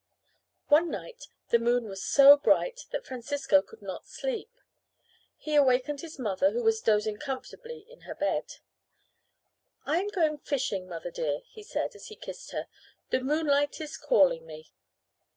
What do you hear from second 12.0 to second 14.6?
he kissed her. "The moonlight is calling